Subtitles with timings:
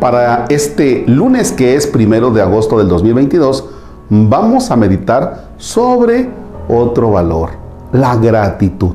[0.00, 3.64] Para este lunes que es primero de agosto del 2022,
[4.10, 6.28] vamos a meditar sobre
[6.68, 7.50] otro valor,
[7.92, 8.94] la gratitud.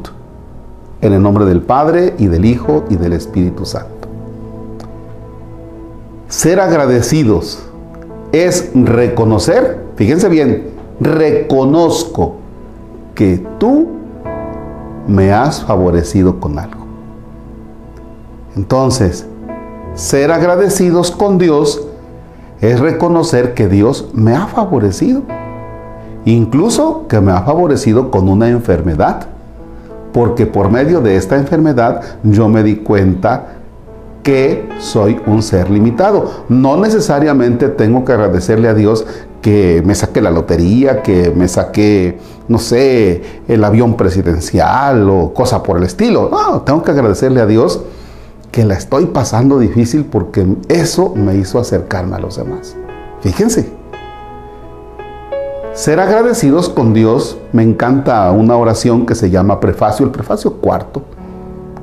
[1.01, 4.07] En el nombre del Padre y del Hijo y del Espíritu Santo.
[6.27, 7.63] Ser agradecidos
[8.31, 12.35] es reconocer, fíjense bien, reconozco
[13.15, 13.87] que tú
[15.07, 16.85] me has favorecido con algo.
[18.55, 19.25] Entonces,
[19.95, 21.81] ser agradecidos con Dios
[22.61, 25.23] es reconocer que Dios me ha favorecido.
[26.25, 29.27] Incluso que me ha favorecido con una enfermedad.
[30.13, 33.57] Porque por medio de esta enfermedad yo me di cuenta
[34.21, 36.45] que soy un ser limitado.
[36.49, 39.05] No necesariamente tengo que agradecerle a Dios
[39.41, 45.63] que me saque la lotería, que me saque, no sé, el avión presidencial o cosa
[45.63, 46.29] por el estilo.
[46.29, 47.81] No, tengo que agradecerle a Dios
[48.51, 52.75] que la estoy pasando difícil porque eso me hizo acercarme a los demás.
[53.21, 53.71] Fíjense.
[55.73, 61.03] Ser agradecidos con Dios, me encanta una oración que se llama prefacio, el prefacio cuarto,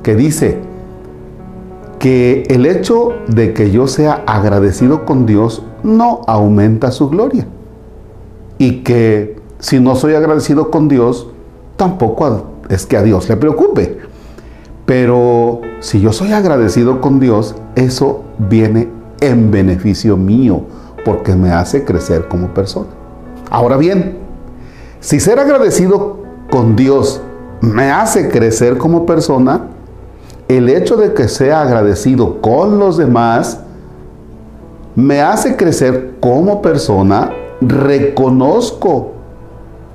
[0.03, 0.59] que dice
[1.97, 7.47] que el hecho de que yo sea agradecido con Dios no aumenta su gloria.
[8.59, 11.27] Y que si no soy agradecido con Dios,
[11.75, 14.08] tampoco es que a Dios le preocupe.
[14.89, 18.89] Pero si yo soy agradecido con Dios, eso viene
[19.21, 20.61] en beneficio mío,
[21.05, 22.87] porque me hace crecer como persona.
[23.51, 24.17] Ahora bien,
[24.99, 26.17] si ser agradecido
[26.49, 27.21] con Dios
[27.61, 29.67] me hace crecer como persona,
[30.47, 33.59] el hecho de que sea agradecido con los demás
[34.95, 39.11] me hace crecer como persona, reconozco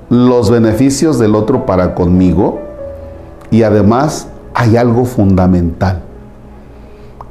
[0.07, 2.59] los beneficios del otro para conmigo
[3.51, 6.01] y además hay algo fundamental,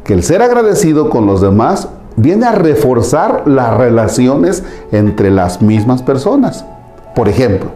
[0.05, 4.63] que el ser agradecido con los demás viene a reforzar las relaciones
[4.93, 6.67] entre las mismas personas.
[7.15, 7.71] Por ejemplo,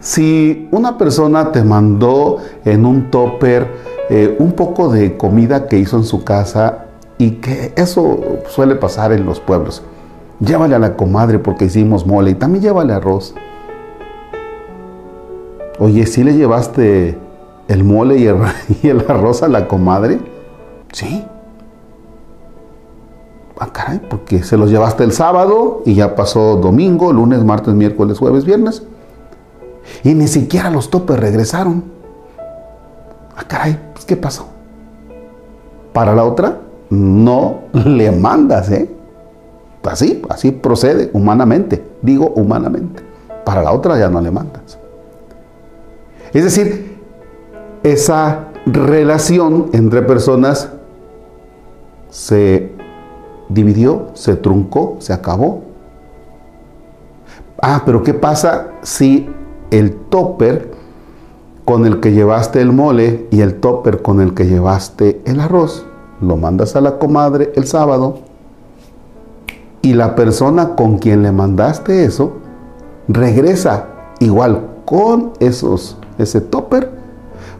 [0.00, 2.36] si una persona te mandó
[2.66, 3.68] en un topper
[4.10, 6.84] eh, un poco de comida que hizo en su casa
[7.16, 9.82] y que eso suele pasar en los pueblos,
[10.40, 13.34] llévale a la comadre porque hicimos mole y también llévale arroz.
[15.78, 17.23] Oye, si le llevaste
[17.68, 18.18] el mole
[18.82, 20.20] y el, arroz a la comadre?
[20.92, 21.24] Sí.
[23.58, 28.18] Ah, caray, porque se los llevaste el sábado y ya pasó domingo, lunes, martes, miércoles,
[28.18, 28.82] jueves, viernes.
[30.02, 31.84] Y ni siquiera los topes regresaron.
[33.36, 34.48] Ah, caray, pues ¿qué pasó?
[35.92, 36.58] Para la otra,
[36.90, 38.90] no le mandas, ¿eh?
[39.84, 41.84] Así, así procede humanamente.
[42.02, 43.02] Digo humanamente.
[43.44, 44.78] Para la otra ya no le mandas.
[46.32, 46.93] Es decir,
[47.84, 50.70] esa relación entre personas
[52.08, 52.72] se
[53.50, 55.62] dividió, se truncó, se acabó.
[57.60, 59.28] Ah, pero ¿qué pasa si
[59.70, 60.72] el topper
[61.66, 65.86] con el que llevaste el mole y el topper con el que llevaste el arroz
[66.20, 68.18] lo mandas a la comadre el sábado
[69.80, 72.34] y la persona con quien le mandaste eso
[73.08, 73.86] regresa
[74.20, 76.93] igual con esos ese topper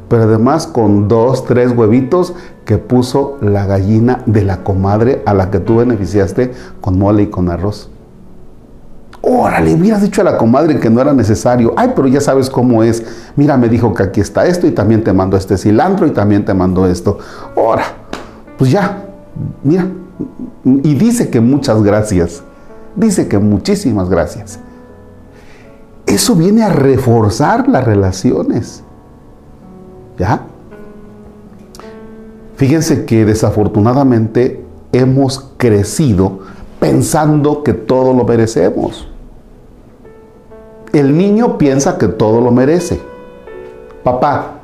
[0.09, 2.35] pero además con dos, tres huevitos
[2.65, 7.27] que puso la gallina de la comadre a la que tú beneficiaste con mole y
[7.29, 7.91] con arroz.
[9.27, 11.73] Órale, hubieras dicho a la comadre que no era necesario.
[11.79, 13.03] Ay, pero ya sabes cómo es.
[13.37, 16.45] Mira, me dijo que aquí está esto y también te mando este cilantro y también
[16.45, 17.19] te mando esto.
[17.57, 17.85] Ora,
[18.59, 19.07] pues ya,
[19.63, 19.89] mira.
[20.65, 22.43] Y dice que muchas gracias.
[22.97, 24.59] Dice que muchísimas gracias.
[26.07, 28.84] Eso viene a reforzar las relaciones.
[30.19, 30.47] ¿Ya?
[32.57, 36.41] Fíjense que desafortunadamente hemos crecido
[36.79, 39.09] pensando que todo lo merecemos.
[40.93, 43.01] El niño piensa que todo lo merece.
[44.05, 44.59] Papá,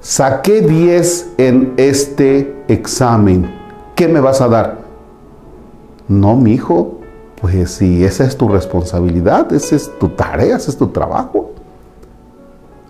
[0.00, 3.50] saqué 10 en este examen.
[3.94, 4.78] ¿Qué me vas a dar?
[6.08, 6.98] No, mi hijo,
[7.40, 11.52] pues si esa es tu responsabilidad, esa es tu tarea, ese es tu trabajo.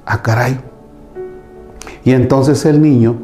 [0.04, 0.58] Ah, caray,
[2.04, 3.16] y entonces el niño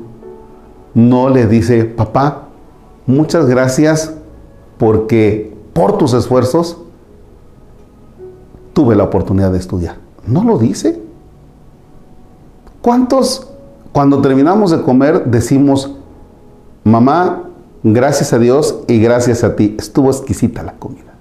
[0.95, 2.49] no le dice, papá,
[3.07, 4.15] muchas gracias
[4.79, 6.79] porque por tus esfuerzos
[8.73, 9.97] tuve la oportunidad de estudiar.
[10.27, 11.01] No lo dice.
[12.83, 13.49] ¿Cuántos
[13.93, 15.97] cuando terminamos de comer decimos,
[16.85, 17.45] mamá,
[17.83, 21.15] gracias a Dios y gracias a ti, estuvo exquisita la comida?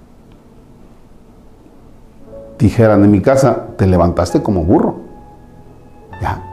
[2.58, 4.96] Dijeran en mi casa, te levantaste como burro.
[6.22, 6.45] Ya,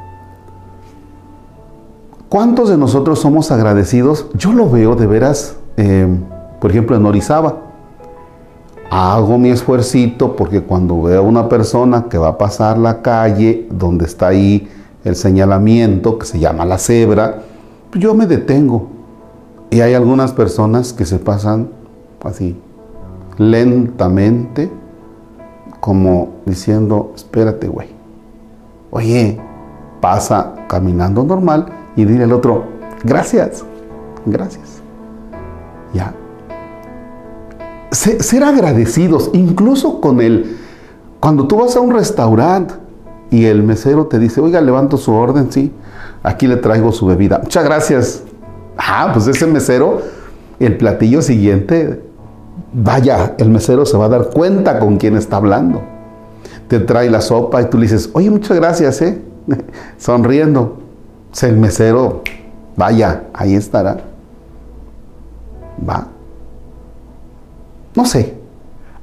[2.34, 4.26] ¿Cuántos de nosotros somos agradecidos?
[4.34, 6.08] Yo lo veo de veras eh,
[6.60, 7.58] por ejemplo, en Orizaba,
[8.90, 13.68] hago mi esfuercito porque cuando veo a una persona que va a pasar la calle
[13.70, 14.68] donde está ahí
[15.04, 17.44] el señalamiento que se llama la cebra,
[17.94, 18.88] yo me detengo.
[19.70, 21.70] Y hay algunas personas que se pasan
[22.24, 22.60] así,
[23.38, 24.72] lentamente,
[25.80, 27.90] como diciendo, espérate, güey.
[28.90, 29.40] Oye,
[30.02, 32.66] pasa caminando normal y dile al otro,
[33.04, 33.64] gracias,
[34.26, 34.82] gracias.
[35.94, 36.14] Ya.
[37.92, 40.58] Ser agradecidos, incluso con el,
[41.20, 42.74] cuando tú vas a un restaurante
[43.30, 45.72] y el mesero te dice, oiga, levanto su orden, sí,
[46.24, 47.40] aquí le traigo su bebida.
[47.44, 48.24] Muchas gracias.
[48.78, 50.02] Ah, pues ese mesero,
[50.60, 52.02] el platillo siguiente,
[52.74, 55.84] vaya, el mesero se va a dar cuenta con quién está hablando.
[56.68, 59.22] Te trae la sopa y tú le dices, oye, muchas gracias, ¿eh?
[59.98, 60.83] Sonriendo.
[61.42, 62.22] El mesero,
[62.78, 63.98] vaya, ahí estará.
[65.88, 66.08] Va.
[67.96, 68.38] No sé,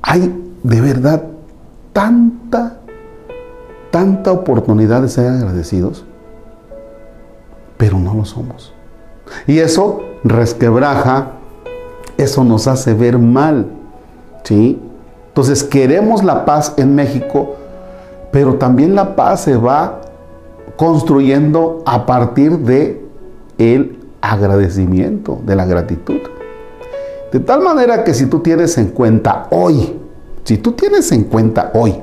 [0.01, 0.33] hay
[0.63, 1.23] de verdad
[1.93, 2.79] tanta,
[3.91, 6.05] tanta oportunidad de ser agradecidos,
[7.77, 8.73] pero no lo somos.
[9.47, 11.33] Y eso resquebraja,
[12.17, 13.67] eso nos hace ver mal,
[14.45, 14.81] ¿sí?
[15.29, 17.57] Entonces queremos la paz en México,
[18.33, 20.00] pero también la paz se va
[20.81, 23.05] construyendo a partir de
[23.59, 26.21] el agradecimiento, de la gratitud.
[27.31, 29.95] De tal manera que si tú tienes en cuenta hoy,
[30.43, 31.97] si tú tienes en cuenta hoy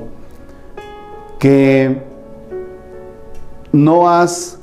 [1.40, 2.04] que
[3.72, 4.60] no has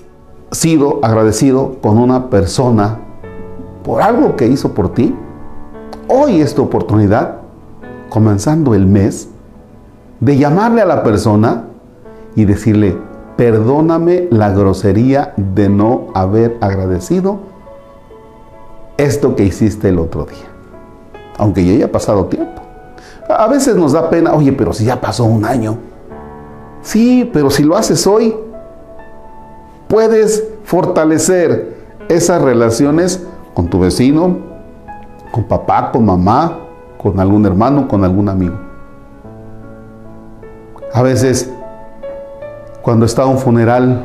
[0.50, 3.00] sido agradecido con una persona
[3.84, 5.14] por algo que hizo por ti,
[6.08, 7.40] hoy es tu oportunidad,
[8.08, 9.28] comenzando el mes,
[10.22, 11.66] de llamarle a la persona
[12.34, 12.96] y decirle,
[13.36, 17.40] perdóname la grosería de no haber agradecido
[18.98, 20.56] esto que hiciste el otro día
[21.38, 22.62] aunque ya haya pasado tiempo.
[23.28, 25.78] A veces nos da pena, oye, pero si ya pasó un año.
[26.82, 28.36] Sí, pero si lo haces hoy,
[29.88, 31.76] puedes fortalecer
[32.08, 34.38] esas relaciones con tu vecino,
[35.32, 36.60] con papá, con mamá,
[37.02, 38.56] con algún hermano, con algún amigo.
[40.94, 41.52] A veces,
[42.86, 44.04] cuando está un funeral,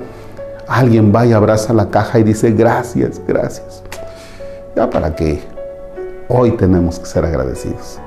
[0.66, 3.82] alguien va y abraza la caja y dice, gracias, gracias.
[4.74, 5.42] ¿Ya para qué?
[6.28, 7.98] Hoy tenemos que ser agradecidos.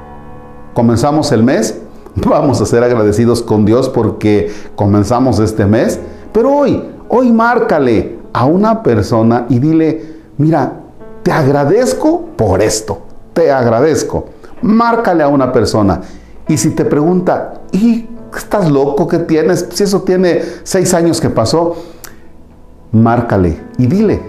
[0.74, 1.78] Comenzamos el mes,
[2.16, 6.00] vamos a ser agradecidos con Dios porque comenzamos este mes,
[6.34, 10.74] pero hoy, hoy márcale a una persona y dile, mira,
[11.22, 13.04] te agradezco por esto,
[13.34, 14.26] te agradezco.
[14.64, 16.02] Márcale a una persona
[16.48, 18.08] y si te pregunta, ¿y
[18.40, 19.68] estás loco que tienes?
[19.72, 21.76] Si eso tiene seis años que pasó,
[22.92, 24.22] márcale y dile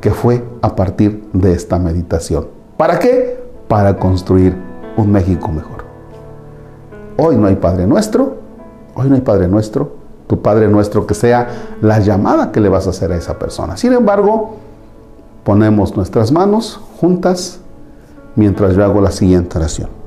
[0.00, 2.46] que fue a partir de esta meditación.
[2.76, 3.42] ¿Para qué?
[3.68, 4.56] Para construir
[4.96, 5.84] un México mejor.
[7.16, 8.36] Hoy no hay Padre nuestro,
[8.94, 9.96] hoy no hay Padre nuestro,
[10.26, 11.48] tu Padre nuestro que sea
[11.80, 13.76] la llamada que le vas a hacer a esa persona.
[13.76, 14.56] Sin embargo,
[15.44, 17.60] ponemos nuestras manos juntas
[18.36, 20.03] mientras yo hago la siguiente oración.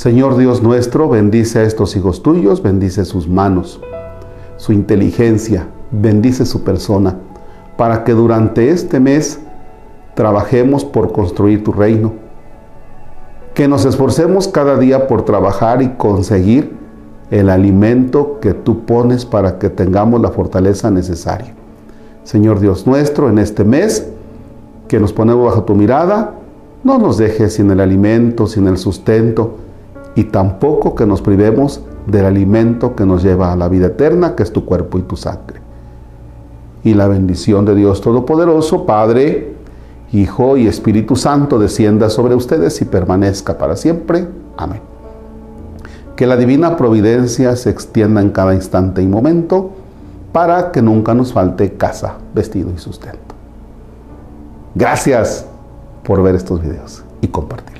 [0.00, 3.82] Señor Dios nuestro, bendice a estos hijos tuyos, bendice sus manos,
[4.56, 7.18] su inteligencia, bendice su persona,
[7.76, 9.40] para que durante este mes
[10.14, 12.14] trabajemos por construir tu reino.
[13.52, 16.74] Que nos esforcemos cada día por trabajar y conseguir
[17.30, 21.52] el alimento que tú pones para que tengamos la fortaleza necesaria.
[22.24, 24.08] Señor Dios nuestro, en este mes
[24.88, 26.36] que nos ponemos bajo tu mirada,
[26.84, 29.56] no nos dejes sin el alimento, sin el sustento,
[30.14, 34.42] y tampoco que nos privemos del alimento que nos lleva a la vida eterna, que
[34.42, 35.60] es tu cuerpo y tu sangre.
[36.82, 39.54] Y la bendición de Dios Todopoderoso, Padre,
[40.12, 44.26] Hijo y Espíritu Santo descienda sobre ustedes y permanezca para siempre.
[44.56, 44.80] Amén.
[46.16, 49.70] Que la divina providencia se extienda en cada instante y momento
[50.32, 53.18] para que nunca nos falte casa, vestido y sustento.
[54.74, 55.46] Gracias
[56.04, 57.79] por ver estos videos y compartirlos.